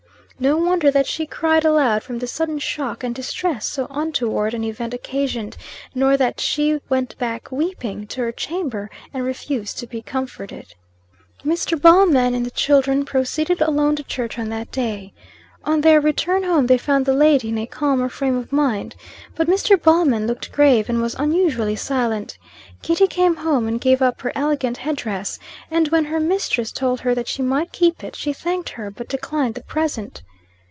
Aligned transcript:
No 0.39 0.57
wonder 0.57 0.89
that 0.89 1.05
she 1.05 1.27
cried 1.27 1.63
aloud 1.65 2.01
from 2.01 2.17
the 2.17 2.25
sudden 2.25 2.57
shock 2.57 3.03
and 3.03 3.13
distress 3.13 3.67
so 3.67 3.85
untoward 3.91 4.55
an 4.55 4.63
event 4.63 4.91
occasioned; 4.91 5.55
nor 5.93 6.17
that 6.17 6.39
she 6.39 6.79
went 6.89 7.15
back 7.19 7.51
weeping 7.51 8.07
to 8.07 8.21
her 8.21 8.31
chamber, 8.31 8.89
and 9.13 9.23
refused 9.23 9.77
to 9.77 9.85
be 9.85 10.01
comforted. 10.01 10.73
Mr. 11.45 11.79
Ballman 11.79 12.33
and 12.33 12.43
the 12.43 12.49
children 12.49 13.05
proceeded 13.05 13.61
alone 13.61 13.95
to 13.97 14.01
church 14.01 14.39
on 14.39 14.49
that 14.49 14.71
day. 14.71 15.13
On 15.63 15.81
their 15.81 16.01
return 16.01 16.41
home 16.41 16.65
they 16.65 16.77
found 16.79 17.05
the 17.05 17.13
lady 17.13 17.49
in 17.49 17.59
a 17.59 17.67
calmer 17.67 18.09
frame 18.09 18.35
of 18.35 18.51
mind. 18.51 18.95
But 19.35 19.45
Mr. 19.45 19.79
Ballman 19.79 20.25
looked 20.25 20.51
grave 20.51 20.89
and 20.89 21.03
was 21.03 21.13
unusually 21.19 21.75
silent. 21.75 22.39
Kitty 22.81 23.05
came 23.05 23.35
home 23.35 23.67
and 23.67 23.79
gave 23.79 24.01
up 24.01 24.21
her 24.21 24.31
elegant 24.33 24.77
head 24.77 24.95
dress; 24.95 25.37
and 25.69 25.89
when 25.89 26.05
her 26.05 26.19
mistress 26.19 26.71
told 26.71 27.01
her 27.01 27.13
that 27.13 27.27
she 27.27 27.43
might 27.43 27.71
keep 27.71 28.03
it, 28.03 28.15
she 28.15 28.33
thanked 28.33 28.69
her, 28.69 28.89
but 28.89 29.07
declined 29.07 29.53
the 29.53 29.61
present. 29.61 30.23